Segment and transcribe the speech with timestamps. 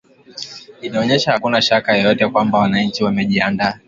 [0.81, 3.79] inaonyesha hakuna shaka yoyote kwamba wananchi wamejiandaa